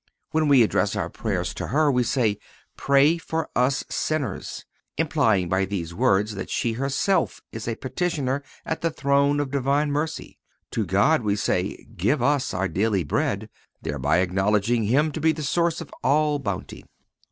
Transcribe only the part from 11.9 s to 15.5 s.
Give us our daily bread, thereby acknowledging Him to be the